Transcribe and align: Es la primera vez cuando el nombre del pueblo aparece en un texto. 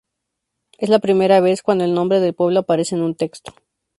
Es 0.79 0.89
la 0.89 0.97
primera 0.97 1.41
vez 1.41 1.61
cuando 1.61 1.83
el 1.83 1.93
nombre 1.93 2.19
del 2.19 2.33
pueblo 2.33 2.61
aparece 2.61 2.95
en 2.95 3.03
un 3.03 3.13
texto. 3.13 3.53